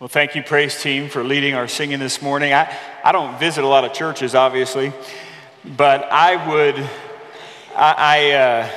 [0.00, 2.52] Well, thank you, praise team, for leading our singing this morning.
[2.52, 4.92] I, I don't visit a lot of churches, obviously,
[5.76, 6.78] but I would,
[7.74, 8.70] I, I, uh,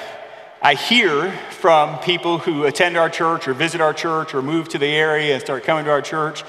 [0.63, 4.79] I hear from people who attend our church or visit our church or move to
[4.79, 6.44] the area and start coming to our church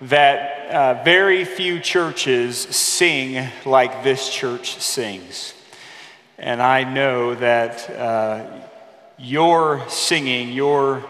[0.00, 5.54] that uh, very few churches sing like this church sings.
[6.38, 8.50] And I know that uh,
[9.16, 11.04] your singing, your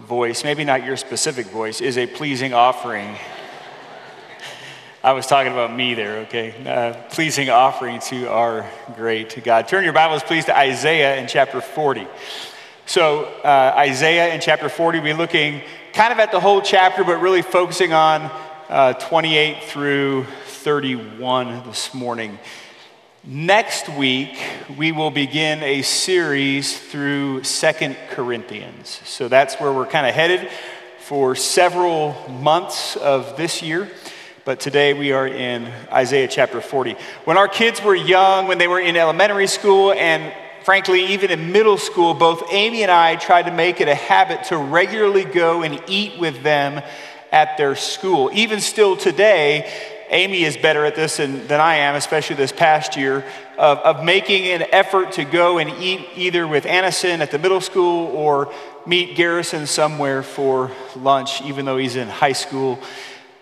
[0.00, 3.16] voice, maybe not your specific voice, is a pleasing offering.
[5.02, 6.54] I was talking about me there, okay?
[6.66, 9.68] Uh, pleasing offering to our great God.
[9.68, 12.06] Turn your Bibles, please, to Isaiah in chapter 40.
[12.86, 17.20] So, uh, Isaiah in chapter 40, we're looking kind of at the whole chapter, but
[17.20, 18.30] really focusing on
[18.68, 22.38] uh, 28 through 31 this morning.
[23.28, 24.38] Next week,
[24.78, 29.00] we will begin a series through Second Corinthians.
[29.04, 30.48] So that's where we're kind of headed
[31.00, 33.90] for several months of this year.
[34.44, 36.94] But today we are in Isaiah chapter 40.
[37.24, 41.50] When our kids were young, when they were in elementary school, and frankly, even in
[41.50, 45.64] middle school, both Amy and I tried to make it a habit to regularly go
[45.64, 46.80] and eat with them
[47.32, 48.30] at their school.
[48.32, 52.96] Even still today, Amy is better at this than, than I am, especially this past
[52.96, 53.24] year,
[53.58, 57.60] of, of making an effort to go and eat either with Annison at the middle
[57.60, 58.52] school or
[58.86, 62.78] meet Garrison somewhere for lunch, even though he's in high school.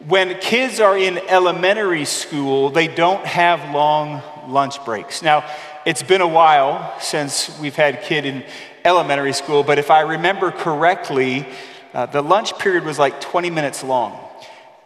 [0.06, 5.22] When kids are in elementary school, they don't have long lunch breaks.
[5.22, 5.44] Now,
[5.84, 8.44] it's been a while since we've had kid in
[8.84, 11.46] elementary school, but if I remember correctly,
[11.92, 14.23] uh, the lunch period was like 20 minutes long.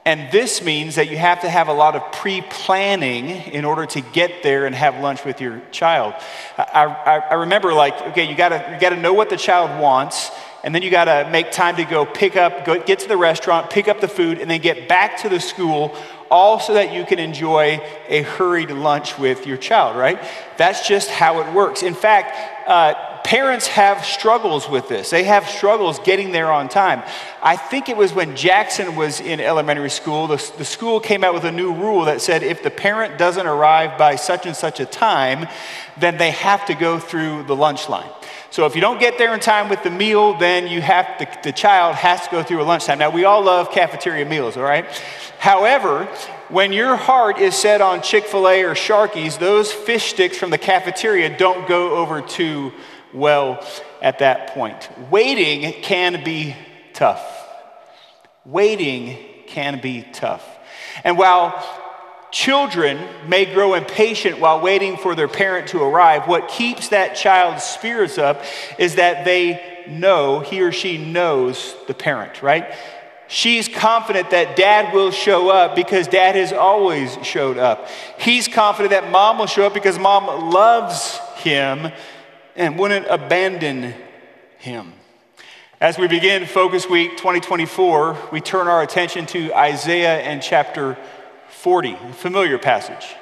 [0.08, 3.84] And this means that you have to have a lot of pre planning in order
[3.84, 6.14] to get there and have lunch with your child.
[6.56, 10.30] I, I, I remember, like, okay, you gotta, you gotta know what the child wants,
[10.64, 13.68] and then you gotta make time to go pick up, go, get to the restaurant,
[13.68, 15.94] pick up the food, and then get back to the school,
[16.30, 20.18] all so that you can enjoy a hurried lunch with your child, right?
[20.56, 21.82] That's just how it works.
[21.82, 22.94] In fact, uh,
[23.28, 25.10] parents have struggles with this.
[25.10, 27.02] They have struggles getting there on time.
[27.42, 31.34] I think it was when Jackson was in elementary school, the, the school came out
[31.34, 34.80] with a new rule that said if the parent doesn't arrive by such and such
[34.80, 35.46] a time,
[35.98, 38.08] then they have to go through the lunch line.
[38.48, 41.28] So if you don't get there in time with the meal, then you have the,
[41.44, 42.98] the child has to go through a lunchtime.
[42.98, 44.86] Now we all love cafeteria meals, all right?
[45.38, 46.06] However,
[46.48, 50.48] when your heart is set on Chick fil A or Sharky's, those fish sticks from
[50.48, 52.72] the cafeteria don't go over to
[53.14, 53.66] well
[54.00, 54.88] at that point.
[55.10, 56.54] Waiting can be
[56.92, 57.46] tough.
[58.44, 60.46] Waiting can be tough.
[61.04, 61.52] And while
[62.30, 67.62] children may grow impatient while waiting for their parent to arrive, what keeps that child's
[67.64, 68.42] spirits up
[68.78, 72.74] is that they know, he or she knows the parent, right?
[73.28, 77.88] She's confident that dad will show up because dad has always showed up.
[78.18, 81.92] He's confident that mom will show up because mom loves him
[82.58, 83.94] and wouldn't abandon
[84.58, 84.92] him.
[85.80, 90.98] As we begin Focus Week 2024, we turn our attention to Isaiah and chapter
[91.50, 93.14] 40, a familiar passage.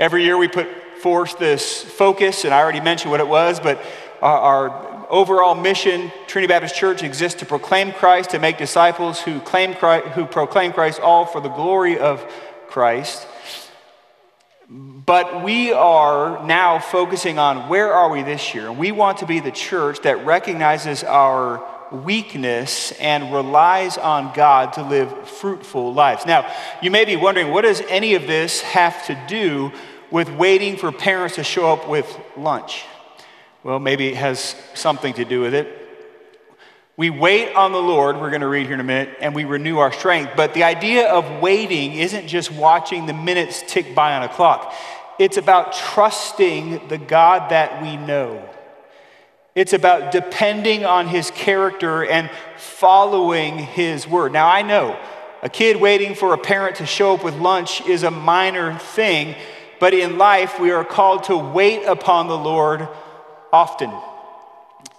[0.00, 0.66] Every year we put
[1.02, 3.78] forth this focus, and I already mentioned what it was, but
[4.22, 9.40] our, our overall mission, Trinity Baptist Church, exists to proclaim Christ, to make disciples who,
[9.40, 12.24] claim Christ, who proclaim Christ all for the glory of
[12.68, 13.26] Christ.
[15.14, 18.66] But we are now focusing on where are we this year?
[18.66, 24.72] And We want to be the church that recognizes our weakness and relies on God
[24.72, 26.26] to live fruitful lives.
[26.26, 29.70] Now, you may be wondering, what does any of this have to do
[30.10, 32.84] with waiting for parents to show up with lunch?
[33.62, 35.84] Well, maybe it has something to do with it.
[36.96, 39.44] We wait on the Lord, we're going to read here in a minute, and we
[39.44, 40.34] renew our strength.
[40.36, 44.72] But the idea of waiting isn't just watching the minutes tick by on a clock,
[45.18, 48.48] it's about trusting the God that we know.
[49.54, 54.32] It's about depending on his character and following his word.
[54.32, 54.98] Now, I know
[55.42, 59.36] a kid waiting for a parent to show up with lunch is a minor thing,
[59.78, 62.88] but in life, we are called to wait upon the Lord
[63.52, 63.92] often.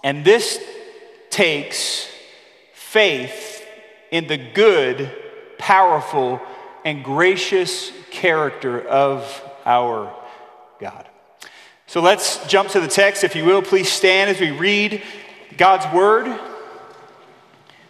[0.02, 0.62] And this
[1.28, 2.08] takes
[2.72, 3.66] faith
[4.10, 5.10] in the good,
[5.58, 6.40] powerful,
[6.84, 10.14] and gracious character of our
[10.80, 11.06] God.
[11.86, 13.24] So let's jump to the text.
[13.24, 15.02] If you will, please stand as we read
[15.58, 16.40] God's word.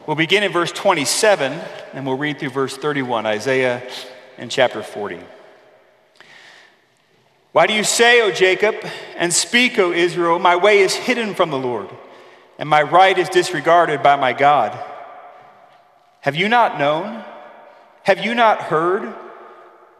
[0.07, 1.53] We'll begin in verse 27
[1.93, 3.89] and we'll read through verse 31, Isaiah
[4.39, 5.21] and chapter 40.
[7.53, 8.75] Why do you say, O Jacob,
[9.17, 11.89] and speak, O Israel, my way is hidden from the Lord?
[12.59, 14.79] and my right is disregarded by my God.
[16.21, 17.25] Have you not known?
[18.03, 19.15] Have you not heard?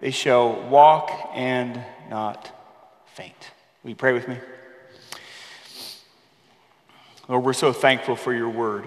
[0.00, 2.50] They shall walk and not
[3.14, 3.50] faint.
[3.82, 4.38] Will you pray with me?
[7.28, 8.84] Lord, we're so thankful for your word.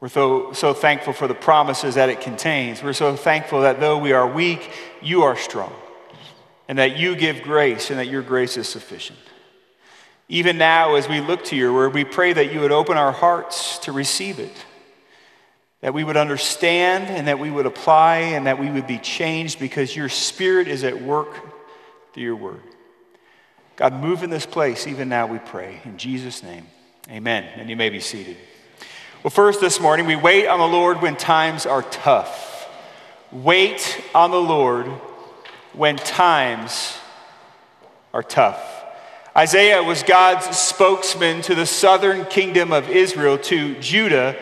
[0.00, 2.82] We're so, so thankful for the promises that it contains.
[2.82, 4.70] We're so thankful that though we are weak,
[5.02, 5.72] you are strong,
[6.68, 9.18] and that you give grace, and that your grace is sufficient.
[10.28, 13.12] Even now, as we look to your word, we pray that you would open our
[13.12, 14.64] hearts to receive it,
[15.84, 19.58] that we would understand, and that we would apply, and that we would be changed
[19.58, 21.28] because your spirit is at work
[22.14, 22.62] through your word.
[23.76, 25.82] God, move in this place even now, we pray.
[25.84, 26.66] In Jesus' name,
[27.10, 27.44] amen.
[27.56, 28.38] And you may be seated.
[29.22, 32.66] Well, first this morning, we wait on the Lord when times are tough.
[33.30, 34.86] Wait on the Lord
[35.74, 36.96] when times
[38.14, 38.84] are tough.
[39.36, 44.34] Isaiah was God's spokesman to the southern kingdom of Israel, to Judah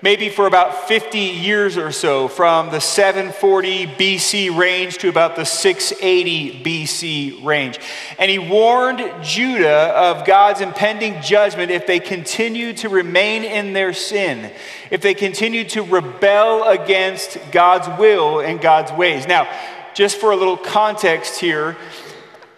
[0.00, 5.44] maybe for about 50 years or so, from the 740 BC range to about the
[5.44, 7.78] 680 BC range.
[8.18, 13.92] And he warned Judah of God's impending judgment if they continued to remain in their
[13.92, 14.52] sin,
[14.90, 19.26] if they continued to rebel against God's will and God's ways.
[19.26, 19.48] Now,
[19.94, 21.76] just for a little context here,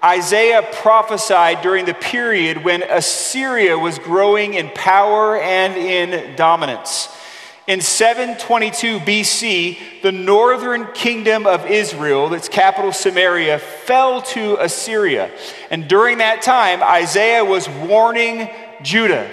[0.02, 7.08] Isaiah prophesied during the period when Assyria was growing in power and in dominance.
[7.66, 15.30] In 722 BC, the northern kingdom of Israel, its capital Samaria, fell to Assyria.
[15.70, 18.48] And during that time, Isaiah was warning
[18.82, 19.30] Judah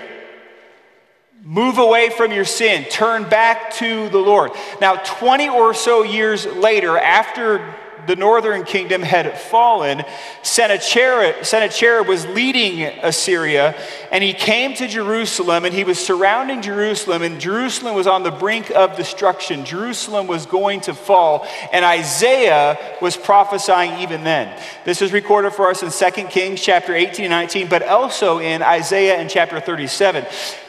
[1.48, 4.52] move away from your sin, turn back to the Lord.
[4.82, 7.74] Now, 20 or so years later, after
[8.06, 10.04] the northern kingdom had fallen,
[10.44, 13.76] Sennacherib, was leading Assyria,
[14.12, 18.32] and he came to Jerusalem, and he was surrounding Jerusalem, and Jerusalem was on the
[18.32, 19.66] brink of destruction.
[19.66, 24.58] Jerusalem was going to fall, and Isaiah was prophesying even then.
[24.86, 28.62] This is recorded for us in 2 Kings chapter 18 and 19, but also in
[28.62, 30.26] Isaiah in chapter 37.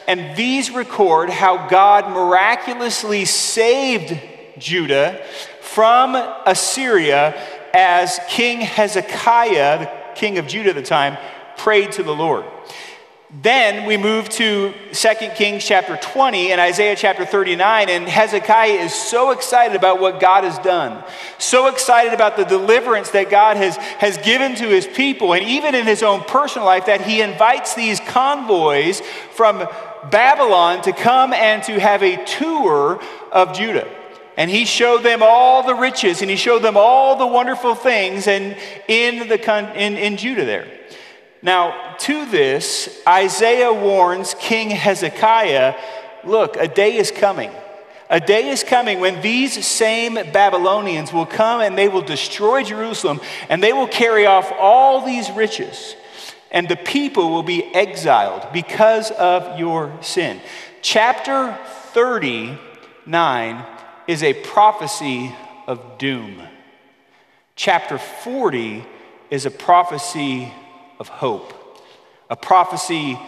[0.07, 4.19] And these record how God miraculously saved
[4.57, 5.23] Judah
[5.73, 7.39] from Assyria
[7.73, 11.17] as King Hezekiah, the king of Judah at the time,
[11.57, 12.43] prayed to the Lord.
[13.43, 18.95] Then we move to 2 Kings chapter 20 and Isaiah chapter 39, and Hezekiah is
[18.95, 21.03] so excited about what God has done,
[21.37, 25.75] so excited about the deliverance that God has, has given to his people, and even
[25.75, 29.01] in his own personal life, that he invites these convoys
[29.33, 29.67] from
[30.09, 32.99] Babylon to come and to have a tour
[33.31, 33.98] of Judah
[34.39, 38.25] and he showed them all the riches and he showed them all the wonderful things
[38.25, 38.55] and
[38.87, 40.65] in, the, in, in Judah there.
[41.41, 45.75] Now, to this, Isaiah warns King Hezekiah
[46.23, 47.51] look, a day is coming.
[48.09, 53.19] A day is coming when these same Babylonians will come and they will destroy Jerusalem
[53.49, 55.97] and they will carry off all these riches.
[56.49, 60.39] And the people will be exiled because of your sin.
[60.81, 61.59] Chapter
[61.91, 63.65] 39
[64.09, 65.31] is a prophecy
[65.67, 66.41] of doom.
[67.55, 68.83] Chapter 40
[69.29, 70.51] is a prophecy
[70.97, 71.53] of hope,
[72.27, 73.19] a prophecy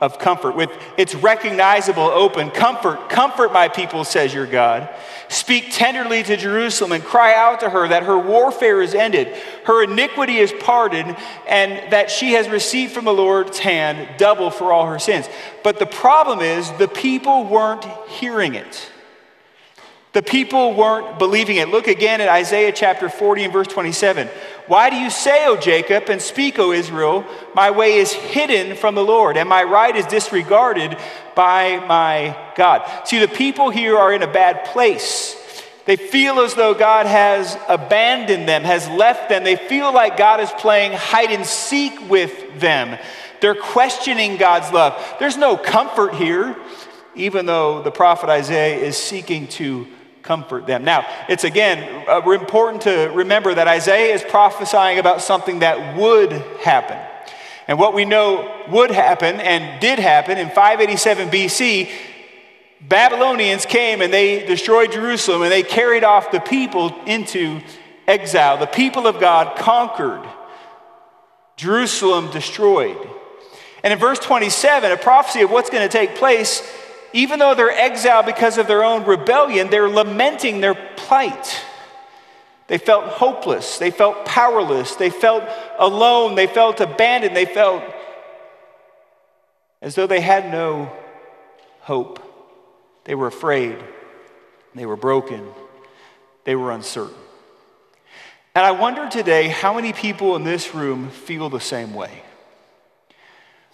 [0.00, 0.56] of comfort.
[0.56, 4.88] With its recognizable open comfort, comfort my people, says your God.
[5.28, 9.82] Speak tenderly to Jerusalem and cry out to her that her warfare is ended, her
[9.82, 11.18] iniquity is pardoned,
[11.48, 15.28] and that she has received from the Lord's hand double for all her sins.
[15.62, 18.90] But the problem is the people weren't hearing it.
[20.12, 21.68] The people weren't believing it.
[21.68, 24.28] Look again at Isaiah chapter 40 and verse 27.
[24.66, 27.24] Why do you say, O Jacob, and speak, O Israel,
[27.54, 30.96] my way is hidden from the Lord, and my right is disregarded
[31.36, 33.06] by my God?
[33.06, 35.36] See, the people here are in a bad place.
[35.86, 39.44] They feel as though God has abandoned them, has left them.
[39.44, 42.98] They feel like God is playing hide and seek with them.
[43.40, 45.00] They're questioning God's love.
[45.20, 46.56] There's no comfort here,
[47.14, 49.86] even though the prophet Isaiah is seeking to
[50.22, 50.84] comfort them.
[50.84, 56.32] Now, it's again uh, important to remember that Isaiah is prophesying about something that would
[56.60, 56.98] happen.
[57.66, 61.90] And what we know would happen and did happen in 587 BC,
[62.80, 67.60] Babylonians came and they destroyed Jerusalem and they carried off the people into
[68.06, 68.58] exile.
[68.58, 70.26] The people of God conquered,
[71.56, 72.98] Jerusalem destroyed.
[73.82, 76.62] And in verse 27, a prophecy of what's going to take place,
[77.12, 81.60] even though they're exiled because of their own rebellion, they're lamenting their plight.
[82.68, 83.78] They felt hopeless.
[83.78, 84.94] They felt powerless.
[84.94, 85.44] They felt
[85.78, 86.36] alone.
[86.36, 87.36] They felt abandoned.
[87.36, 87.82] They felt
[89.82, 90.92] as though they had no
[91.80, 92.22] hope.
[93.04, 93.76] They were afraid.
[94.74, 95.48] They were broken.
[96.44, 97.16] They were uncertain.
[98.54, 102.22] And I wonder today how many people in this room feel the same way.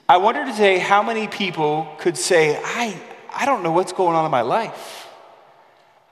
[0.08, 2.96] I wonder today how many people could say, I,
[3.36, 5.06] I don't know what's going on in my life.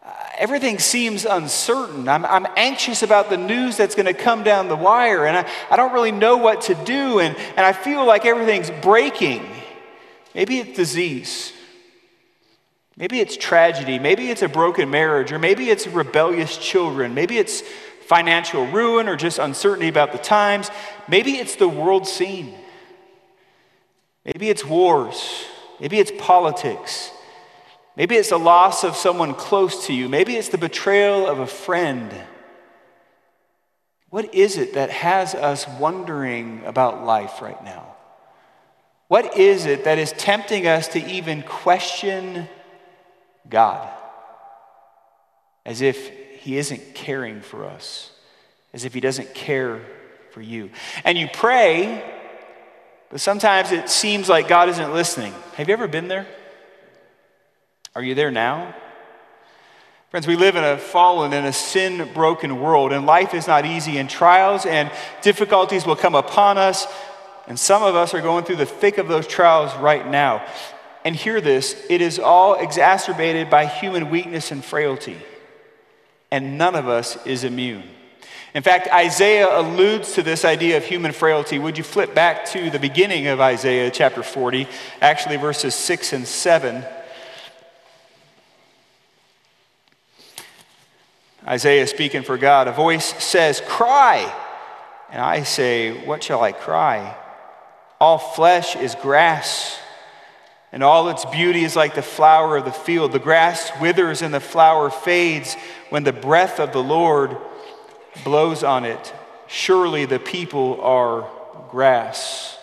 [0.05, 2.09] Uh, everything seems uncertain.
[2.09, 5.51] I'm, I'm anxious about the news that's going to come down the wire, and I,
[5.71, 9.43] I don't really know what to do, and, and I feel like everything's breaking.
[10.35, 11.53] Maybe it's disease.
[12.97, 13.99] Maybe it's tragedy.
[13.99, 17.15] Maybe it's a broken marriage, or maybe it's rebellious children.
[17.15, 17.63] Maybe it's
[18.07, 20.71] financial ruin or just uncertainty about the times.
[21.09, 22.55] Maybe it's the world scene.
[24.25, 25.47] Maybe it's wars.
[25.81, 27.11] Maybe it's politics.
[27.97, 30.09] Maybe it's the loss of someone close to you.
[30.09, 32.13] Maybe it's the betrayal of a friend.
[34.11, 37.95] What is it that has us wondering about life right now?
[39.09, 42.49] What is it that is tempting us to even question
[43.49, 43.89] God
[45.65, 46.11] as if
[46.41, 48.11] He isn't caring for us,
[48.73, 49.81] as if He doesn't care
[50.33, 50.71] for you?
[51.05, 52.03] And you pray
[53.15, 55.33] but sometimes it seems like God isn't listening.
[55.55, 56.27] Have you ever been there?
[57.95, 58.75] Are you there now?
[60.11, 63.65] Friends, we live in a fallen and a sin broken world, and life is not
[63.65, 64.91] easy, and trials and
[65.23, 66.87] difficulties will come upon us.
[67.47, 70.45] And some of us are going through the thick of those trials right now.
[71.05, 75.19] And hear this it is all exacerbated by human weakness and frailty,
[76.33, 77.85] and none of us is immune.
[78.55, 81.59] In fact, Isaiah alludes to this idea of human frailty.
[81.59, 84.69] Would you flip back to the beginning of Isaiah chapter 40,
[85.01, 86.85] actually verses 6 and 7?
[91.47, 92.69] Isaiah speaking for God.
[92.69, 94.33] A voice says, Cry.
[95.11, 97.17] And I say, What shall I cry?
[98.01, 99.79] All flesh is grass,
[100.73, 103.13] and all its beauty is like the flower of the field.
[103.13, 105.55] The grass withers and the flower fades
[105.91, 107.37] when the breath of the Lord
[108.25, 109.13] blows on it,
[109.47, 111.31] surely the people are
[111.71, 112.59] grass.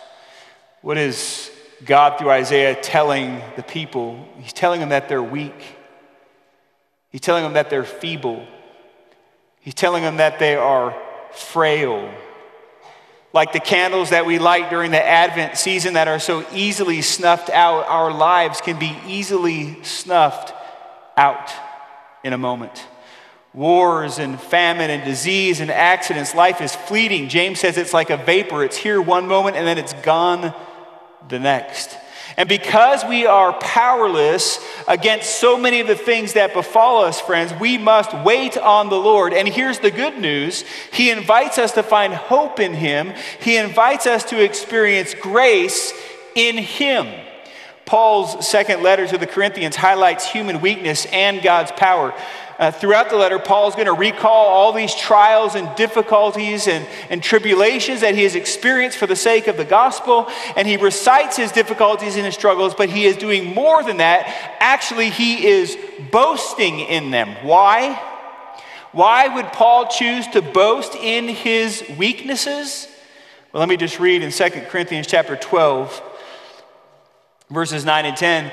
[0.82, 1.50] What is
[1.84, 4.26] God through Isaiah telling the people?
[4.38, 5.76] He's telling them that they're weak.
[7.10, 8.46] He's telling them that they're feeble.
[9.62, 10.94] He's telling them that they are
[11.32, 12.12] frail.
[13.32, 17.48] Like the candles that we light during the Advent season that are so easily snuffed
[17.48, 20.52] out, our lives can be easily snuffed
[21.16, 21.50] out
[22.22, 22.86] in a moment
[23.54, 26.34] wars and famine and disease and accidents.
[26.34, 27.28] Life is fleeting.
[27.28, 28.64] James says it's like a vapor.
[28.64, 30.54] It's here one moment and then it's gone
[31.28, 31.96] the next.
[32.36, 34.58] And because we are powerless
[34.88, 38.96] against so many of the things that befall us, friends, we must wait on the
[38.96, 39.32] Lord.
[39.32, 44.06] And here's the good news He invites us to find hope in Him, He invites
[44.06, 45.92] us to experience grace
[46.34, 47.06] in Him.
[47.84, 52.14] Paul's second letter to the Corinthians highlights human weakness and God's power.
[52.58, 56.86] Uh, throughout the letter, Paul is going to recall all these trials and difficulties and,
[57.08, 60.28] and tribulations that he has experienced for the sake of the gospel.
[60.56, 64.56] And he recites his difficulties and his struggles, but he is doing more than that.
[64.60, 65.76] Actually, he is
[66.10, 67.34] boasting in them.
[67.42, 68.00] Why?
[68.92, 72.86] Why would Paul choose to boast in his weaknesses?
[73.52, 76.02] Well, let me just read in 2 Corinthians chapter 12,
[77.50, 78.52] verses 9 and 10.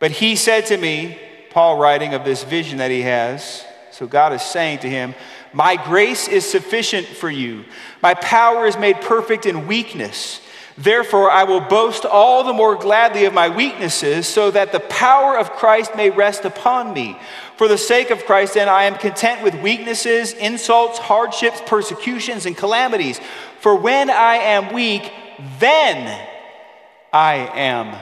[0.00, 1.18] But he said to me,
[1.50, 3.64] Paul writing of this vision that he has.
[3.90, 5.14] So God is saying to him,
[5.52, 7.64] My grace is sufficient for you.
[8.02, 10.40] My power is made perfect in weakness.
[10.78, 15.36] Therefore, I will boast all the more gladly of my weaknesses, so that the power
[15.36, 17.18] of Christ may rest upon me.
[17.56, 22.56] For the sake of Christ, then, I am content with weaknesses, insults, hardships, persecutions, and
[22.56, 23.20] calamities.
[23.58, 25.12] For when I am weak,
[25.58, 26.26] then
[27.12, 27.94] I am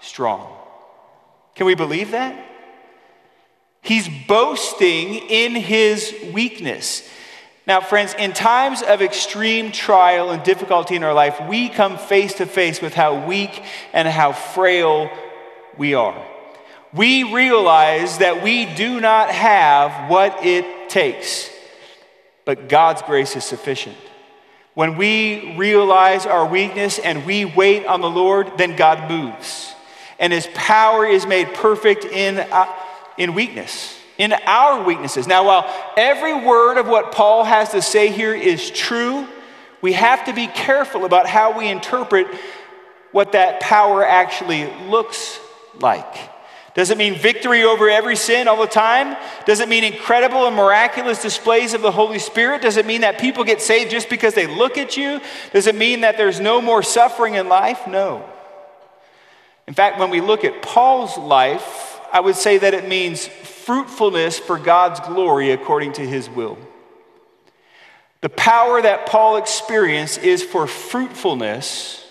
[0.00, 0.54] strong.
[1.54, 2.53] Can we believe that?
[3.84, 7.08] He's boasting in his weakness.
[7.66, 12.34] Now, friends, in times of extreme trial and difficulty in our life, we come face
[12.34, 13.62] to face with how weak
[13.92, 15.10] and how frail
[15.78, 16.20] we are.
[16.92, 21.50] We realize that we do not have what it takes,
[22.44, 23.96] but God's grace is sufficient.
[24.74, 29.74] When we realize our weakness and we wait on the Lord, then God moves.
[30.18, 32.38] and his power is made perfect in,
[33.18, 35.26] in weakness, in our weaknesses.
[35.26, 39.26] Now, while every word of what Paul has to say here is true,
[39.80, 42.26] we have to be careful about how we interpret
[43.12, 45.38] what that power actually looks
[45.80, 46.30] like.
[46.74, 49.16] Does it mean victory over every sin all the time?
[49.46, 52.62] Does it mean incredible and miraculous displays of the Holy Spirit?
[52.62, 55.20] Does it mean that people get saved just because they look at you?
[55.52, 57.86] Does it mean that there's no more suffering in life?
[57.86, 58.28] No.
[59.68, 64.38] In fact, when we look at Paul's life, I would say that it means fruitfulness
[64.38, 66.56] for God's glory according to his will.
[68.20, 72.06] The power that Paul experienced is for fruitfulness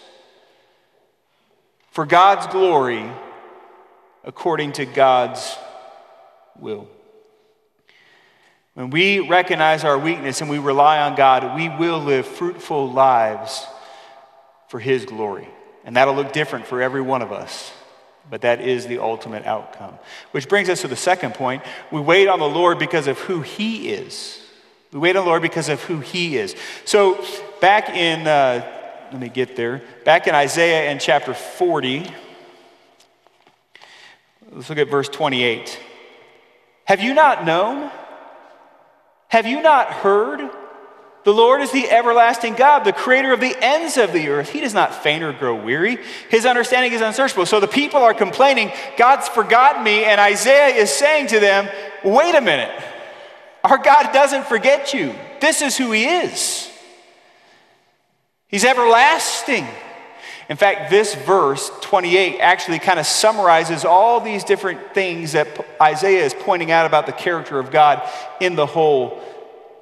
[1.92, 3.10] for God's glory
[4.26, 5.56] according to God's
[6.60, 6.90] will.
[8.74, 13.66] When we recognize our weakness and we rely on God, we will live fruitful lives
[14.68, 15.48] for His glory.
[15.86, 17.72] And that'll look different for every one of us.
[18.30, 19.96] But that is the ultimate outcome.
[20.32, 21.64] Which brings us to the second point.
[21.92, 24.42] We wait on the Lord because of who He is.
[24.92, 26.56] We wait on the Lord because of who He is.
[26.86, 27.24] So,
[27.60, 28.66] back in, uh,
[29.12, 32.10] let me get there, back in Isaiah in chapter 40,
[34.52, 35.80] let's look at verse 28.
[36.86, 37.92] Have you not known?
[39.28, 40.50] Have you not heard?
[41.24, 44.50] The Lord is the everlasting God, the creator of the ends of the earth.
[44.50, 45.98] He does not faint or grow weary.
[46.30, 47.46] His understanding is unsearchable.
[47.46, 51.70] So the people are complaining, God's forgotten me, and Isaiah is saying to them,
[52.04, 52.72] wait a minute.
[53.64, 55.16] Our God doesn't forget you.
[55.40, 56.70] This is who He is.
[58.48, 59.66] He's everlasting.
[60.50, 65.48] In fact, this verse 28 actually kind of summarizes all these different things that
[65.82, 68.08] Isaiah is pointing out about the character of God
[68.42, 69.24] in the whole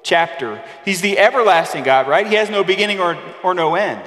[0.02, 0.62] chapter.
[0.84, 2.26] He's the everlasting God, right?
[2.26, 4.02] He has no beginning or, or no end.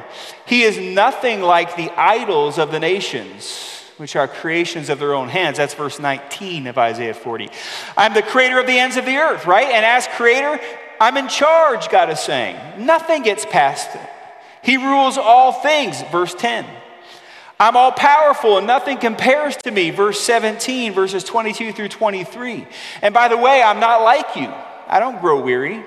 [0.46, 5.30] He is nothing like the idols of the nations which are creations of their own
[5.30, 5.58] hands.
[5.58, 7.50] That's verse 19 of Isaiah 40.
[7.96, 9.68] I'm the creator of the ends of the earth, right?
[9.68, 10.60] And as creator,
[11.00, 12.86] I'm in charge, God is saying.
[12.86, 14.10] Nothing gets past it.
[14.62, 16.66] He rules all things, verse 10.
[17.58, 22.68] I'm all powerful and nothing compares to me, verse 17, verses 22 through 23.
[23.02, 24.52] And by the way, I'm not like you.
[24.88, 25.84] I don't grow weary.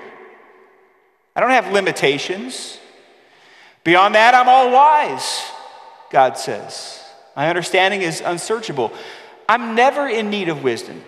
[1.34, 2.78] I don't have limitations.
[3.84, 5.44] Beyond that, I'm all wise,
[6.10, 7.02] God says.
[7.36, 8.92] My understanding is unsearchable.
[9.48, 11.02] I'm never in need of wisdom.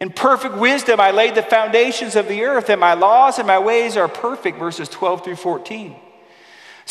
[0.00, 3.58] In perfect wisdom, I laid the foundations of the earth, and my laws and my
[3.58, 5.94] ways are perfect, verses 12 through 14.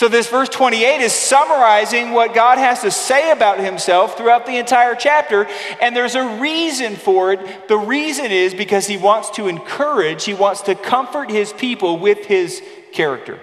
[0.01, 4.57] So, this verse 28 is summarizing what God has to say about himself throughout the
[4.57, 5.47] entire chapter,
[5.79, 7.67] and there's a reason for it.
[7.67, 12.25] The reason is because he wants to encourage, he wants to comfort his people with
[12.25, 13.39] his character,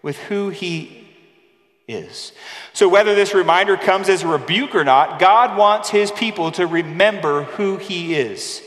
[0.00, 1.08] with who he
[1.88, 2.30] is.
[2.72, 6.68] So, whether this reminder comes as a rebuke or not, God wants his people to
[6.68, 8.62] remember who he is.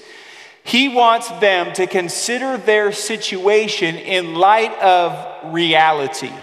[0.65, 6.33] He wants them to consider their situation in light of reality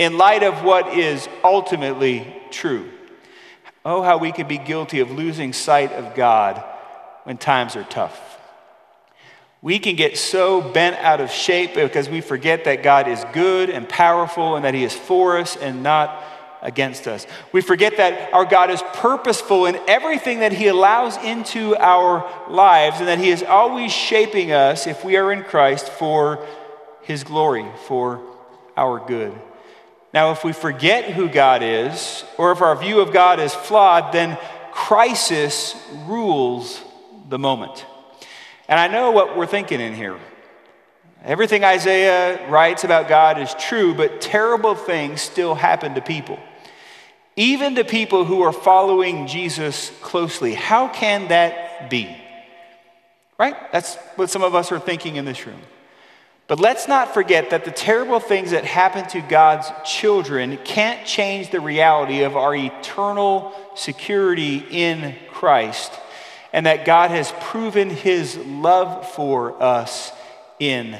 [0.00, 2.90] in light of what is ultimately true.
[3.84, 6.64] Oh, how we can be guilty of losing sight of God
[7.24, 8.18] when times are tough.
[9.60, 13.68] We can get so bent out of shape because we forget that God is good
[13.68, 16.24] and powerful and that He is for us and not
[16.62, 17.26] against us.
[17.52, 23.00] We forget that our God is purposeful in everything that He allows into our lives
[23.00, 26.46] and that He is always shaping us, if we are in Christ, for
[27.02, 28.22] His glory, for
[28.78, 29.38] our good.
[30.12, 34.12] Now, if we forget who God is, or if our view of God is flawed,
[34.12, 34.36] then
[34.72, 36.82] crisis rules
[37.28, 37.86] the moment.
[38.68, 40.18] And I know what we're thinking in here.
[41.24, 46.38] Everything Isaiah writes about God is true, but terrible things still happen to people.
[47.36, 50.54] Even to people who are following Jesus closely.
[50.54, 52.16] How can that be?
[53.38, 53.54] Right?
[53.72, 55.60] That's what some of us are thinking in this room.
[56.50, 61.50] But let's not forget that the terrible things that happen to God's children can't change
[61.50, 65.92] the reality of our eternal security in Christ
[66.52, 70.10] and that God has proven his love for us
[70.58, 70.98] in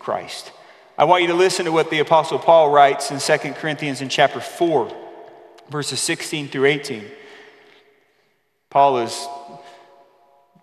[0.00, 0.50] Christ.
[0.98, 4.08] I want you to listen to what the apostle Paul writes in 2 Corinthians in
[4.08, 4.92] chapter 4
[5.68, 7.04] verses 16 through 18.
[8.70, 9.28] Paul has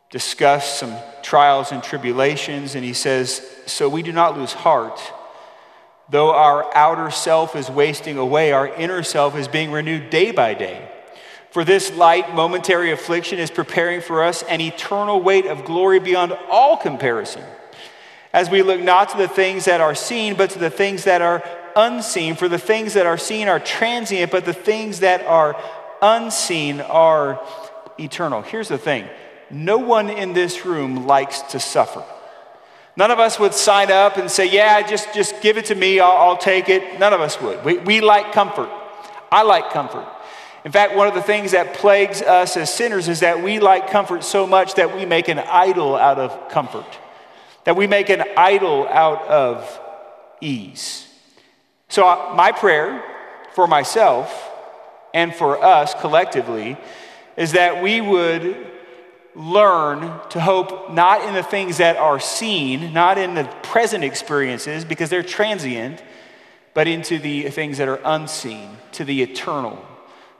[0.09, 4.99] discussed some trials and tribulations, and he says, So we do not lose heart.
[6.09, 10.53] Though our outer self is wasting away, our inner self is being renewed day by
[10.53, 10.89] day.
[11.51, 16.37] For this light, momentary affliction is preparing for us an eternal weight of glory beyond
[16.49, 17.43] all comparison.
[18.31, 21.21] As we look not to the things that are seen, but to the things that
[21.21, 21.43] are
[21.75, 22.35] unseen.
[22.35, 25.61] For the things that are seen are transient, but the things that are
[26.01, 27.41] unseen are
[27.99, 28.41] eternal.
[28.41, 29.07] Here's the thing
[29.49, 32.03] no one in this room likes to suffer.
[32.95, 35.99] None of us would sign up and say, Yeah, just, just give it to me,
[35.99, 36.99] I'll, I'll take it.
[36.99, 37.63] None of us would.
[37.63, 38.69] We, we like comfort.
[39.31, 40.07] I like comfort.
[40.65, 43.89] In fact, one of the things that plagues us as sinners is that we like
[43.89, 46.85] comfort so much that we make an idol out of comfort,
[47.63, 49.79] that we make an idol out of
[50.41, 51.07] ease.
[51.87, 53.03] So, uh, my prayer
[53.53, 54.51] for myself
[55.13, 56.77] and for us collectively
[57.37, 58.76] is that we would
[59.37, 64.83] learn to hope not in the things that are seen, not in the present experiences,
[64.83, 66.03] because they're transient,
[66.73, 69.77] but into the things that are unseen, to the eternal,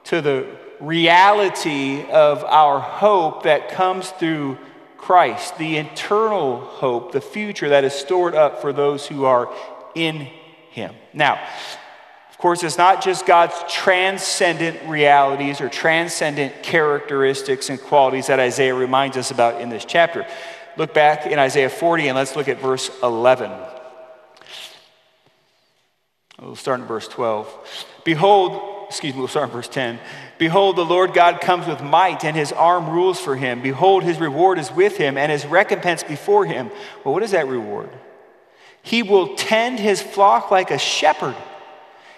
[0.05, 0.47] to the
[0.79, 4.57] reality of our hope that comes through
[4.97, 9.53] Christ, the eternal hope, the future that is stored up for those who are
[9.93, 10.27] in
[10.71, 10.93] Him.
[11.13, 11.39] Now,
[12.37, 18.75] of course, it's not just God's transcendent realities or transcendent characteristics and qualities that Isaiah
[18.75, 20.23] reminds us about in this chapter.
[20.77, 23.51] Look back in Isaiah 40 and let's look at verse 11.
[26.39, 27.51] We'll start in verse 12.
[28.05, 29.99] Behold, excuse me, we'll start in verse 10.
[30.37, 33.63] Behold, the Lord God comes with might, and his arm rules for him.
[33.63, 36.69] Behold, his reward is with him, and his recompense before him.
[37.03, 37.89] Well, what is that reward?
[38.83, 41.35] He will tend his flock like a shepherd.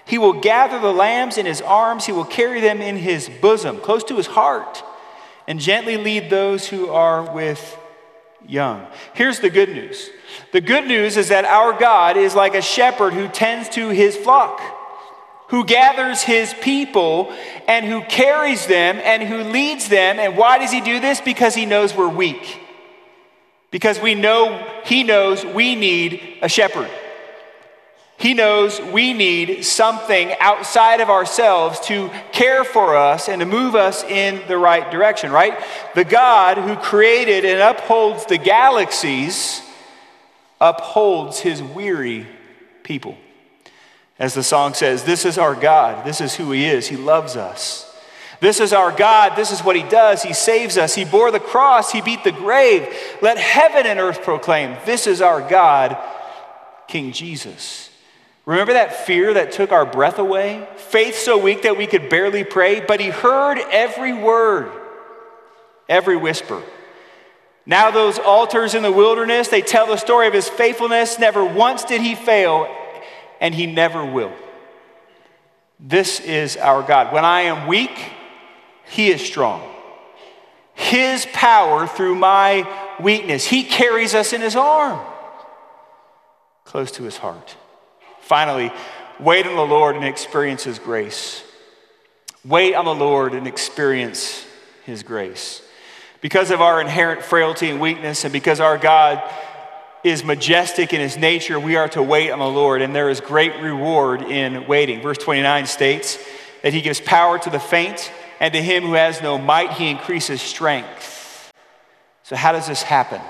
[0.09, 3.77] He will gather the lambs in his arms, he will carry them in his bosom,
[3.79, 4.83] close to his heart,
[5.47, 7.77] and gently lead those who are with
[8.47, 8.87] young.
[9.13, 10.09] Here's the good news
[10.51, 14.17] the good news is that our God is like a shepherd who tends to his
[14.17, 14.59] flock,
[15.49, 17.31] who gathers his people
[17.67, 20.17] and who carries them and who leads them.
[20.17, 21.21] And why does he do this?
[21.21, 22.59] Because he knows we're weak.
[23.69, 26.89] Because we know he knows we need a shepherd.
[28.19, 33.75] He knows we need something outside of ourselves to care for us and to move
[33.75, 35.57] us in the right direction, right?
[35.95, 39.61] The God who created and upholds the galaxies
[40.59, 42.27] upholds his weary
[42.83, 43.17] people.
[44.19, 46.05] As the song says, this is our God.
[46.05, 46.89] This is who he is.
[46.89, 47.85] He loves us.
[48.41, 49.37] This is our God.
[49.37, 50.23] This is what he does.
[50.23, 50.93] He saves us.
[50.93, 51.93] He bore the cross.
[51.93, 52.93] He beat the grave.
[53.21, 55.97] Let heaven and earth proclaim, this is our God,
[56.89, 57.88] King Jesus.
[58.49, 60.67] Remember that fear that took our breath away?
[60.75, 64.71] Faith so weak that we could barely pray, but he heard every word,
[65.87, 66.63] every whisper.
[67.67, 71.19] Now, those altars in the wilderness, they tell the story of his faithfulness.
[71.19, 72.67] Never once did he fail,
[73.39, 74.33] and he never will.
[75.79, 77.13] This is our God.
[77.13, 77.95] When I am weak,
[78.87, 79.61] he is strong.
[80.73, 82.67] His power through my
[82.99, 85.05] weakness, he carries us in his arm,
[86.65, 87.55] close to his heart.
[88.21, 88.71] Finally,
[89.19, 91.43] wait on the Lord and experience His grace.
[92.45, 94.45] Wait on the Lord and experience
[94.85, 95.61] His grace.
[96.21, 99.21] Because of our inherent frailty and weakness, and because our God
[100.03, 103.19] is majestic in His nature, we are to wait on the Lord, and there is
[103.21, 105.01] great reward in waiting.
[105.01, 106.17] Verse 29 states
[106.63, 109.89] that He gives power to the faint, and to him who has no might, He
[109.89, 111.51] increases strength.
[112.23, 113.21] So, how does this happen?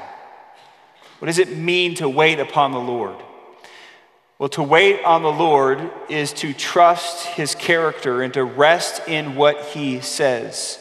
[1.19, 3.15] What does it mean to wait upon the Lord?
[4.39, 9.35] Well, to wait on the Lord is to trust his character and to rest in
[9.35, 10.79] what he says.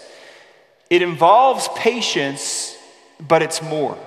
[0.88, 2.78] It involves patience,
[3.18, 3.98] but it's more.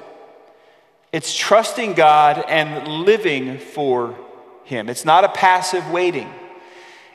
[1.12, 4.18] It's trusting God and living for
[4.64, 4.88] him.
[4.88, 6.30] It's not a passive waiting.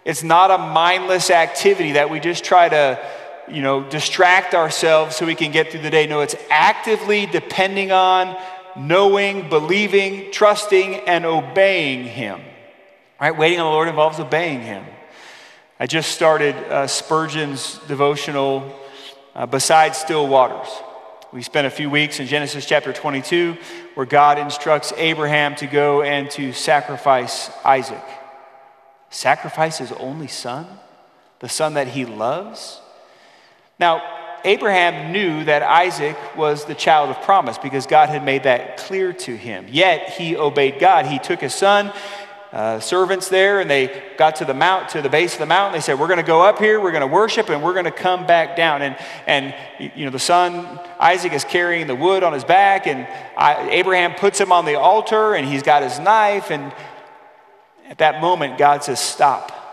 [0.05, 2.99] It's not a mindless activity that we just try to,
[3.51, 6.07] you know, distract ourselves so we can get through the day.
[6.07, 8.37] No, it's actively depending on
[8.79, 12.41] knowing, believing, trusting, and obeying Him.
[13.21, 13.37] Right?
[13.37, 14.85] Waiting on the Lord involves obeying Him.
[15.79, 18.75] I just started uh, Spurgeon's devotional,
[19.35, 20.69] uh, Beside Still Waters.
[21.33, 23.59] We spent a few weeks in Genesis chapter 22
[23.95, 28.03] where God instructs Abraham to go and to sacrifice Isaac.
[29.11, 30.67] Sacrifice his only son,
[31.41, 32.81] the son that he loves.
[33.79, 34.16] Now,
[34.47, 39.13] Abraham knew that Isaac was the child of promise because God had made that clear
[39.13, 39.67] to him.
[39.69, 41.05] Yet he obeyed God.
[41.05, 41.93] He took his son,
[42.53, 45.73] uh, servants there, and they got to the mount, to the base of the mountain.
[45.73, 46.81] They said, "We're going to go up here.
[46.81, 50.13] We're going to worship, and we're going to come back down." And and you know
[50.13, 53.07] the son Isaac is carrying the wood on his back, and
[53.37, 56.53] I, Abraham puts him on the altar, and he's got his knife.
[56.53, 56.73] And
[57.91, 59.66] at that moment, God says, "Stop."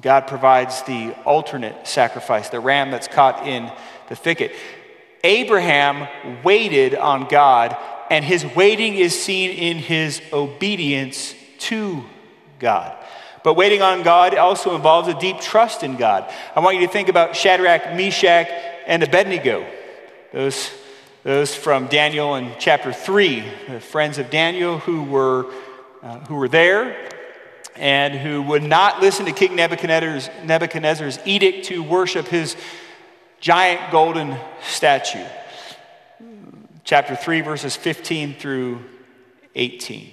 [0.00, 3.70] God provides the alternate sacrifice, the ram that's caught in
[4.08, 4.52] the thicket.
[5.22, 6.08] Abraham
[6.42, 7.76] waited on God,
[8.10, 12.02] and his waiting is seen in his obedience to
[12.58, 12.96] God.
[13.44, 16.32] But waiting on God also involves a deep trust in God.
[16.56, 18.48] I want you to think about Shadrach, Meshach,
[18.86, 19.66] and Abednego.
[20.32, 20.70] Those,
[21.22, 25.52] those from Daniel in chapter 3, the friends of Daniel who were,
[26.02, 27.11] uh, who were there
[27.76, 32.56] and who would not listen to King Nebuchadnezzar's, Nebuchadnezzar's edict to worship his
[33.40, 35.24] giant golden statue.
[36.84, 38.80] Chapter 3, verses 15 through
[39.54, 40.10] 18.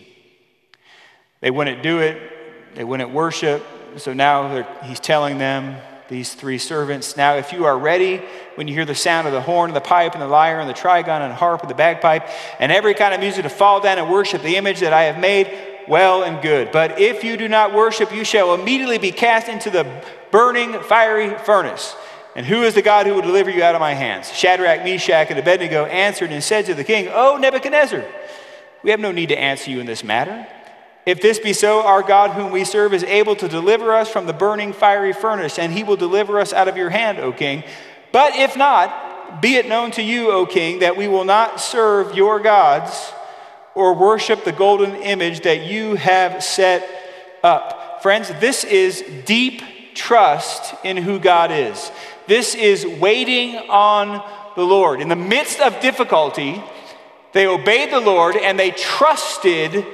[1.41, 3.65] They wouldn't do it, they wouldn't worship.
[3.97, 5.77] So now he's telling them,
[6.09, 8.21] these three servants, now if you are ready,
[8.55, 10.67] when you hear the sound of the horn, and the pipe, and the lyre, and
[10.67, 12.27] the trigon, and harp, and the bagpipe,
[12.59, 15.19] and every kind of music to fall down and worship the image that I have
[15.19, 15.47] made,
[15.89, 16.71] well and good.
[16.71, 21.37] But if you do not worship, you shall immediately be cast into the burning fiery
[21.39, 21.95] furnace.
[22.35, 24.31] And who is the God who will deliver you out of my hands?
[24.31, 28.05] Shadrach, Meshach, and Abednego answered and said to the king, O Nebuchadnezzar,
[28.83, 30.47] we have no need to answer you in this matter.
[31.05, 34.27] If this be so, our God, whom we serve, is able to deliver us from
[34.27, 37.63] the burning fiery furnace, and he will deliver us out of your hand, O king.
[38.11, 42.15] But if not, be it known to you, O king, that we will not serve
[42.15, 43.11] your gods
[43.75, 46.87] or worship the golden image that you have set
[47.43, 48.01] up.
[48.01, 49.61] Friends, this is deep
[49.93, 51.91] trust in who God is.
[52.27, 54.23] This is waiting on
[54.55, 55.01] the Lord.
[55.01, 56.61] In the midst of difficulty,
[57.33, 59.85] they obeyed the Lord and they trusted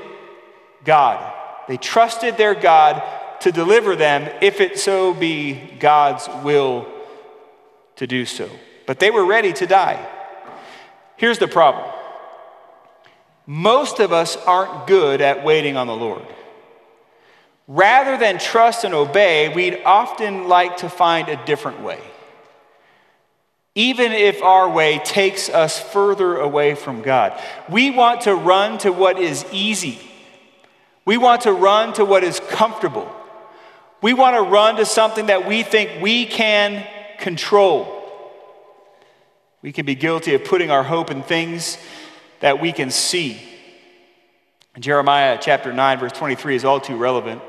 [0.84, 1.34] God.
[1.68, 3.02] They trusted their God
[3.42, 6.88] to deliver them if it so be God's will
[7.98, 8.50] to do so.
[8.86, 10.06] But they were ready to die.
[11.18, 11.95] Here's the problem
[13.46, 16.26] most of us aren't good at waiting on the Lord.
[17.68, 22.00] Rather than trust and obey, we'd often like to find a different way.
[23.74, 28.92] Even if our way takes us further away from God, we want to run to
[28.92, 30.00] what is easy
[31.06, 33.10] we want to run to what is comfortable.
[34.02, 36.86] We want to run to something that we think we can
[37.20, 37.92] control.
[39.62, 41.78] We can be guilty of putting our hope in things
[42.40, 43.40] that we can see.
[44.80, 47.42] Jeremiah chapter 9, verse 23 is all too relevant.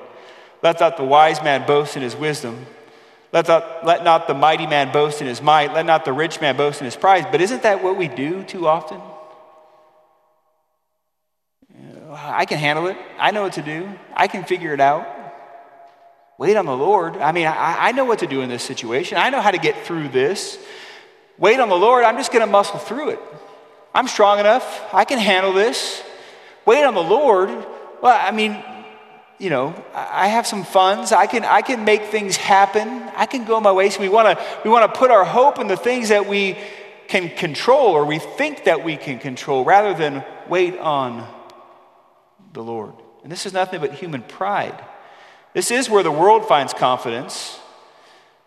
[0.62, 2.66] Let not the wise man boast in his wisdom.
[3.32, 5.72] Let not, let not the mighty man boast in his might.
[5.72, 7.28] Let not the rich man boast in his pride.
[7.30, 9.00] But isn't that what we do too often?
[12.12, 12.96] I can handle it.
[13.18, 13.88] I know what to do.
[14.14, 15.06] I can figure it out.
[16.38, 17.16] Wait on the Lord.
[17.16, 19.18] I mean, I, I know what to do in this situation.
[19.18, 20.58] I know how to get through this.
[21.38, 22.04] Wait on the Lord.
[22.04, 23.20] I'm just going to muscle through it.
[23.96, 24.92] I'm strong enough.
[24.92, 26.02] I can handle this.
[26.66, 27.48] Wait on the Lord.
[28.02, 28.62] Well, I mean,
[29.38, 31.12] you know, I have some funds.
[31.12, 32.88] I can, I can make things happen.
[33.16, 33.88] I can go my way.
[33.88, 36.58] So we want to we want to put our hope in the things that we
[37.08, 41.26] can control or we think that we can control rather than wait on
[42.52, 42.92] the Lord.
[43.22, 44.78] And this is nothing but human pride.
[45.54, 47.58] This is where the world finds confidence,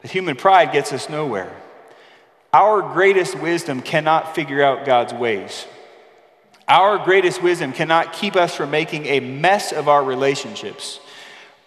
[0.03, 1.51] but human pride gets us nowhere.
[2.53, 5.67] Our greatest wisdom cannot figure out God's ways.
[6.67, 10.99] Our greatest wisdom cannot keep us from making a mess of our relationships.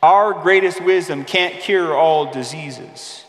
[0.02, 3.24] Our greatest wisdom can't cure all diseases.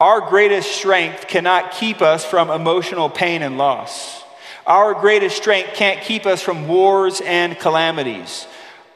[0.00, 4.22] Our greatest strength cannot keep us from emotional pain and loss.
[4.66, 8.46] Our greatest strength can't keep us from wars and calamities.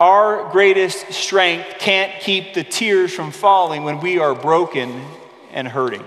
[0.00, 5.02] Our greatest strength can't keep the tears from falling when we are broken
[5.52, 6.04] and hurting.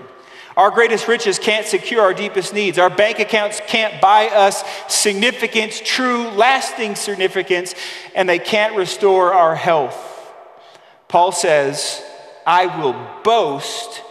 [0.56, 2.78] Our greatest riches can't secure our deepest needs.
[2.78, 7.74] Our bank accounts can't buy us significance, true, lasting significance,
[8.14, 10.08] and they can't restore our health.
[11.08, 12.02] Paul says,
[12.46, 14.02] I will boast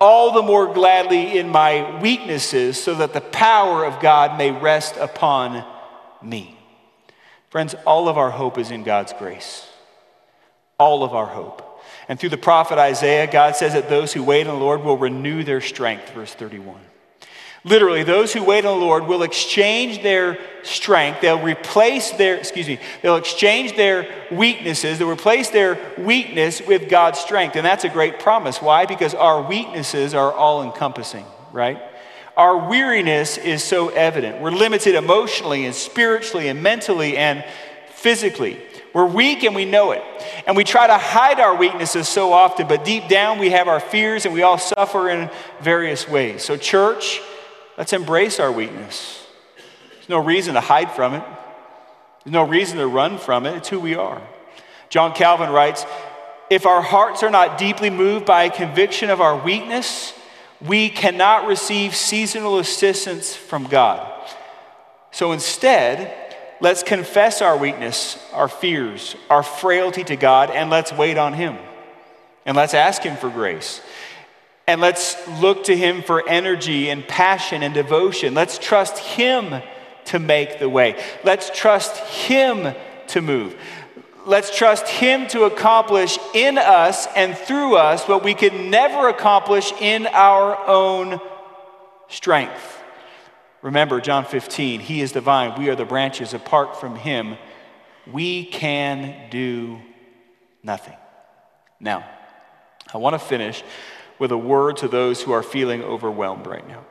[0.00, 4.96] all the more gladly in my weaknesses so that the power of God may rest
[4.96, 5.64] upon
[6.22, 6.56] me.
[7.50, 9.66] Friends, all of our hope is in God's grace.
[10.78, 11.67] All of our hope.
[12.08, 14.96] And through the prophet Isaiah, God says that those who wait on the Lord will
[14.96, 16.80] renew their strength, verse 31.
[17.64, 21.20] Literally, those who wait on the Lord will exchange their strength.
[21.20, 24.98] They'll replace their, excuse me, they'll exchange their weaknesses.
[24.98, 27.56] They'll replace their weakness with God's strength.
[27.56, 28.62] And that's a great promise.
[28.62, 28.86] Why?
[28.86, 31.82] Because our weaknesses are all encompassing, right?
[32.38, 34.40] our weariness is so evident.
[34.40, 37.44] We're limited emotionally and spiritually and mentally and
[37.90, 38.62] physically.
[38.94, 40.02] We're weak and we know it.
[40.46, 43.80] And we try to hide our weaknesses so often, but deep down we have our
[43.80, 46.42] fears and we all suffer in various ways.
[46.42, 47.20] So, church,
[47.76, 49.26] let's embrace our weakness.
[49.94, 51.24] There's no reason to hide from it,
[52.24, 53.56] there's no reason to run from it.
[53.56, 54.22] It's who we are.
[54.88, 55.84] John Calvin writes
[56.50, 60.14] If our hearts are not deeply moved by a conviction of our weakness,
[60.60, 64.12] we cannot receive seasonal assistance from God.
[65.10, 66.27] So instead,
[66.60, 71.56] let's confess our weakness, our fears, our frailty to God, and let's wait on Him.
[72.44, 73.80] And let's ask Him for grace.
[74.66, 78.34] And let's look to Him for energy and passion and devotion.
[78.34, 79.62] Let's trust Him
[80.06, 81.02] to make the way.
[81.24, 82.74] Let's trust Him
[83.08, 83.56] to move.
[84.26, 89.72] Let's trust Him to accomplish in us and through us what we could never accomplish
[89.80, 91.20] in our own
[92.08, 92.77] strength.
[93.62, 96.34] Remember John 15, He is the vine, we are the branches.
[96.34, 97.36] Apart from Him,
[98.10, 99.80] we can do
[100.62, 100.96] nothing.
[101.80, 102.08] Now,
[102.92, 103.62] I want to finish
[104.18, 106.84] with a word to those who are feeling overwhelmed right now.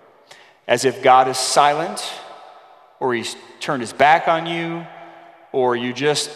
[0.68, 2.04] As if God is silent,
[3.00, 4.86] or He's turned His back on you,
[5.52, 6.30] or you just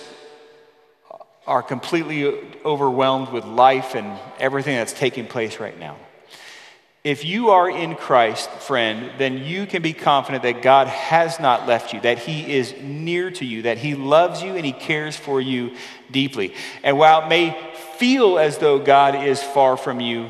[1.45, 2.25] are completely
[2.63, 5.97] overwhelmed with life and everything that's taking place right now.
[7.03, 11.67] If you are in Christ, friend, then you can be confident that God has not
[11.67, 15.17] left you, that He is near to you, that He loves you and He cares
[15.17, 15.75] for you
[16.11, 16.53] deeply.
[16.83, 17.57] And while it may
[17.97, 20.29] feel as though God is far from you,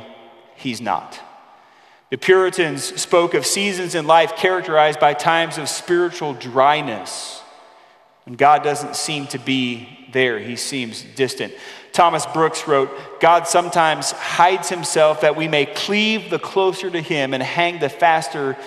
[0.56, 1.20] He's not.
[2.10, 7.42] The Puritans spoke of seasons in life characterized by times of spiritual dryness.
[8.26, 11.54] And God doesn't seem to be there, He seems distant.
[11.94, 17.34] Thomas Brooks wrote, God sometimes hides himself that we may cleave the closer to him
[17.34, 18.58] and hang the faster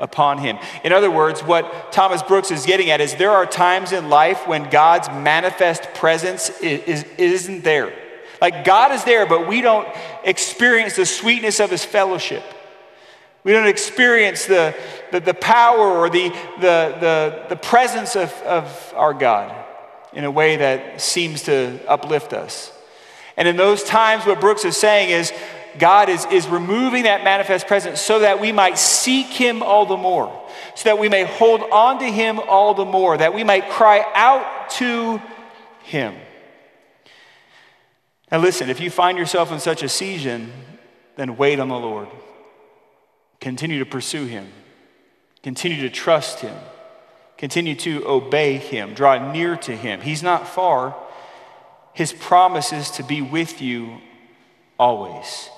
[0.00, 0.58] upon him.
[0.82, 4.48] In other words, what Thomas Brooks is getting at is there are times in life
[4.48, 7.92] when God's manifest presence is, is, not there.
[8.40, 9.86] Like God is there, but we don't
[10.24, 12.42] experience the sweetness of his fellowship.
[13.44, 14.74] We don't experience the,
[15.10, 19.61] the, the power or the, the, the, the presence of, of our God
[20.12, 22.72] in a way that seems to uplift us.
[23.36, 25.32] And in those times, what Brooks is saying is
[25.78, 29.96] God is, is removing that manifest presence so that we might seek Him all the
[29.96, 33.70] more, so that we may hold on to Him all the more, that we might
[33.70, 35.20] cry out to
[35.84, 36.14] Him.
[38.30, 40.52] Now, listen, if you find yourself in such a season,
[41.16, 42.08] then wait on the Lord.
[43.40, 44.48] Continue to pursue Him,
[45.42, 46.54] continue to trust Him.
[47.42, 50.00] Continue to obey him, draw near to him.
[50.00, 50.94] He's not far.
[51.92, 53.98] His promise is to be with you
[54.78, 55.50] always.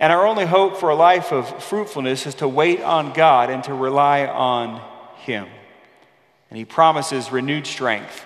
[0.00, 3.62] And our only hope for a life of fruitfulness is to wait on God and
[3.64, 4.80] to rely on
[5.16, 5.46] him.
[6.48, 8.24] And he promises renewed strength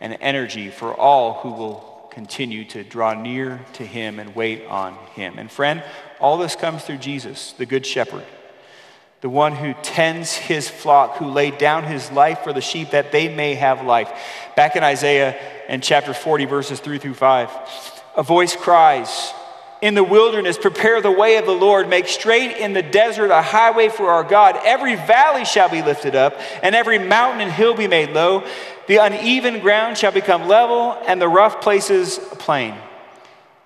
[0.00, 4.94] and energy for all who will continue to draw near to him and wait on
[5.16, 5.36] him.
[5.36, 5.82] And friend,
[6.20, 8.22] all this comes through Jesus, the Good Shepherd
[9.24, 13.10] the one who tends his flock, who laid down his life for the sheep that
[13.10, 14.12] they may have life.
[14.54, 15.32] Back in Isaiah
[15.66, 17.50] and chapter 40, verses 3 through 5,
[18.18, 19.32] a voice cries,
[19.80, 23.40] In the wilderness, prepare the way of the Lord, make straight in the desert a
[23.40, 24.60] highway for our God.
[24.62, 28.46] Every valley shall be lifted up, and every mountain and hill be made low.
[28.88, 32.74] The uneven ground shall become level, and the rough places plain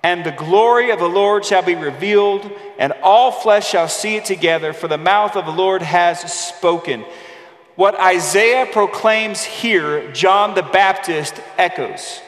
[0.03, 4.25] and the glory of the Lord shall be revealed, and all flesh shall see it
[4.25, 7.05] together, for the mouth of the Lord has spoken.
[7.75, 12.21] What Isaiah proclaims here, John the Baptist echoes,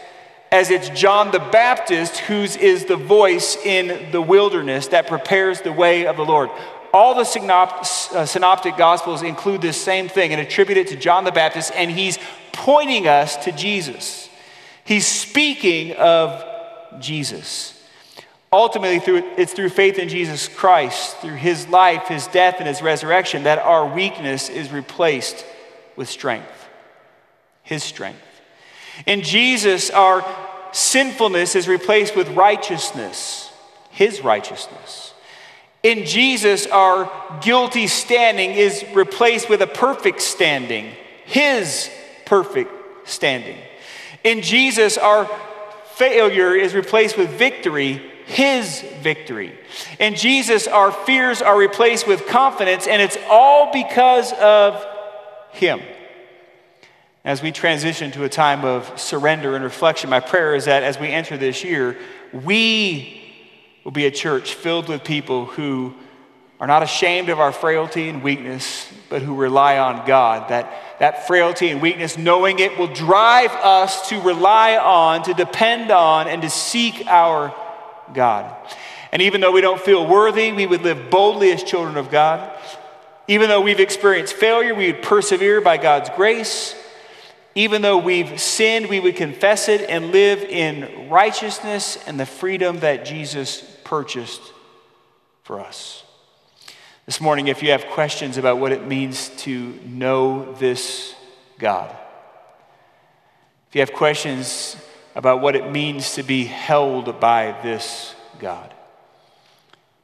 [0.53, 5.73] as it's John the Baptist whose is the voice in the wilderness that prepares the
[5.73, 6.51] way of the Lord.
[6.93, 11.31] All the uh, synoptic gospels include this same thing and attribute it to John the
[11.31, 12.19] Baptist, and he's
[12.53, 14.29] pointing us to Jesus.
[14.85, 16.45] He's speaking of
[16.99, 17.77] Jesus.
[18.53, 22.83] Ultimately, through, it's through faith in Jesus Christ, through his life, his death, and his
[22.83, 25.45] resurrection, that our weakness is replaced
[25.95, 26.69] with strength.
[27.63, 28.19] His strength.
[29.07, 30.27] In Jesus, our
[30.73, 33.53] sinfulness is replaced with righteousness,
[33.91, 35.15] his righteousness.
[35.83, 40.93] In Jesus, our guilty standing is replaced with a perfect standing,
[41.25, 41.89] his
[42.27, 42.71] perfect
[43.09, 43.57] standing.
[44.25, 45.31] In Jesus, our
[46.01, 49.53] failure is replaced with victory, his victory.
[49.99, 54.83] In Jesus, our fears are replaced with confidence, and it's all because of
[55.51, 55.79] him.
[57.23, 60.99] As we transition to a time of surrender and reflection, my prayer is that as
[60.99, 61.99] we enter this year,
[62.33, 63.23] we
[63.85, 65.95] will be a church filled with people who
[66.61, 70.51] are not ashamed of our frailty and weakness, but who rely on God.
[70.51, 75.91] That, that frailty and weakness, knowing it will drive us to rely on, to depend
[75.91, 77.55] on, and to seek our
[78.13, 78.55] God.
[79.11, 82.53] And even though we don't feel worthy, we would live boldly as children of God.
[83.27, 86.77] Even though we've experienced failure, we would persevere by God's grace.
[87.55, 92.81] Even though we've sinned, we would confess it and live in righteousness and the freedom
[92.81, 94.43] that Jesus purchased
[95.43, 96.05] for us.
[97.11, 101.13] This morning, if you have questions about what it means to know this
[101.59, 101.91] God,
[103.69, 104.77] if you have questions
[105.17, 108.73] about what it means to be held by this God.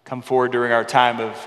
[0.05, 1.47] Come forward during our time of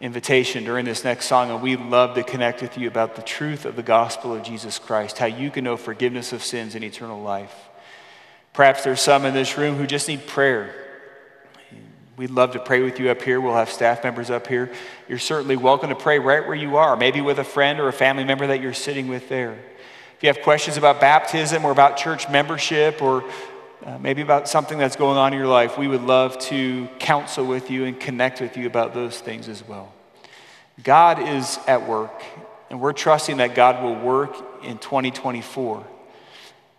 [0.00, 3.66] invitation during this next song, and we'd love to connect with you about the truth
[3.66, 7.22] of the gospel of Jesus Christ, how you can know forgiveness of sins and eternal
[7.22, 7.54] life.
[8.52, 10.83] Perhaps there's some in this room who just need prayer.
[12.16, 13.40] We'd love to pray with you up here.
[13.40, 14.70] We'll have staff members up here.
[15.08, 17.92] You're certainly welcome to pray right where you are, maybe with a friend or a
[17.92, 19.58] family member that you're sitting with there.
[20.16, 23.24] If you have questions about baptism or about church membership or
[23.84, 27.44] uh, maybe about something that's going on in your life, we would love to counsel
[27.44, 29.92] with you and connect with you about those things as well.
[30.84, 32.22] God is at work,
[32.70, 35.84] and we're trusting that God will work in 2024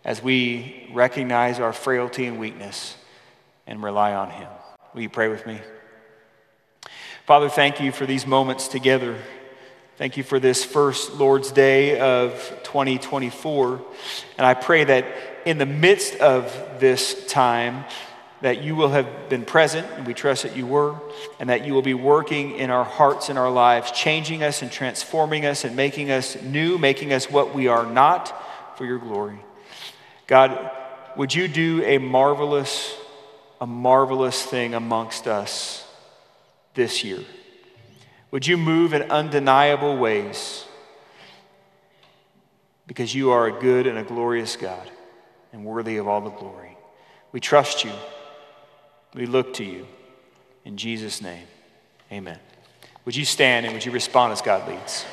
[0.02, 2.96] as we recognize our frailty and weakness
[3.66, 4.48] and rely on Him.
[4.96, 5.60] Will you pray with me?
[7.26, 9.18] Father, thank you for these moments together.
[9.98, 12.32] Thank you for this first Lord's Day of
[12.62, 13.82] 2024.
[14.38, 15.04] And I pray that
[15.44, 17.84] in the midst of this time,
[18.40, 20.94] that you will have been present, and we trust that you were,
[21.38, 24.72] and that you will be working in our hearts and our lives, changing us and
[24.72, 29.40] transforming us and making us new, making us what we are not for your glory.
[30.26, 30.70] God,
[31.16, 32.96] would you do a marvelous
[33.60, 35.86] a marvelous thing amongst us
[36.74, 37.20] this year.
[38.30, 40.64] Would you move in undeniable ways?
[42.86, 44.90] Because you are a good and a glorious God
[45.52, 46.76] and worthy of all the glory.
[47.32, 47.92] We trust you.
[49.14, 49.86] We look to you.
[50.64, 51.46] In Jesus' name,
[52.12, 52.38] amen.
[53.04, 55.04] Would you stand and would you respond as God leads?